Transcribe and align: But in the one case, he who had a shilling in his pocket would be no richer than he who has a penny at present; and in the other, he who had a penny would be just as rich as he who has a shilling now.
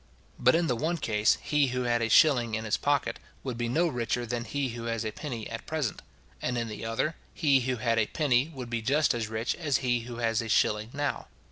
But 0.39 0.55
in 0.55 0.65
the 0.65 0.75
one 0.75 0.97
case, 0.97 1.37
he 1.43 1.67
who 1.67 1.83
had 1.83 2.01
a 2.01 2.09
shilling 2.09 2.55
in 2.55 2.65
his 2.65 2.75
pocket 2.75 3.19
would 3.43 3.55
be 3.55 3.69
no 3.69 3.85
richer 3.87 4.25
than 4.25 4.45
he 4.45 4.69
who 4.69 4.85
has 4.85 5.05
a 5.05 5.11
penny 5.11 5.47
at 5.47 5.67
present; 5.67 6.01
and 6.41 6.57
in 6.57 6.69
the 6.69 6.83
other, 6.83 7.15
he 7.35 7.59
who 7.59 7.75
had 7.75 7.99
a 7.99 8.07
penny 8.07 8.51
would 8.55 8.71
be 8.71 8.81
just 8.81 9.13
as 9.13 9.27
rich 9.27 9.53
as 9.53 9.77
he 9.85 9.99
who 9.99 10.15
has 10.15 10.41
a 10.41 10.49
shilling 10.49 10.89
now. 10.91 11.27